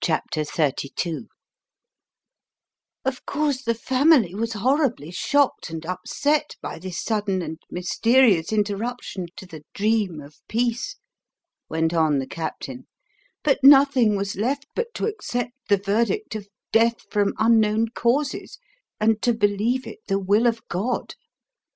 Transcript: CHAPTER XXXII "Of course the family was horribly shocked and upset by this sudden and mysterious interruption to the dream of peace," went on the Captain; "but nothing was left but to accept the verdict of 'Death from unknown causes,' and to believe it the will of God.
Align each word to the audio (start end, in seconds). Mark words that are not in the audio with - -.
CHAPTER 0.00 0.44
XXXII 0.44 1.22
"Of 3.04 3.26
course 3.26 3.64
the 3.64 3.74
family 3.74 4.32
was 4.32 4.52
horribly 4.52 5.10
shocked 5.10 5.68
and 5.68 5.84
upset 5.84 6.54
by 6.62 6.78
this 6.78 7.02
sudden 7.02 7.42
and 7.42 7.58
mysterious 7.72 8.52
interruption 8.52 9.26
to 9.34 9.46
the 9.46 9.64
dream 9.74 10.20
of 10.20 10.36
peace," 10.48 10.94
went 11.68 11.92
on 11.92 12.20
the 12.20 12.26
Captain; 12.28 12.86
"but 13.42 13.64
nothing 13.64 14.14
was 14.14 14.36
left 14.36 14.68
but 14.76 14.94
to 14.94 15.06
accept 15.06 15.50
the 15.68 15.76
verdict 15.78 16.36
of 16.36 16.46
'Death 16.70 17.00
from 17.10 17.34
unknown 17.38 17.88
causes,' 17.88 18.60
and 19.00 19.20
to 19.22 19.34
believe 19.34 19.88
it 19.88 19.98
the 20.06 20.20
will 20.20 20.46
of 20.46 20.60
God. 20.68 21.16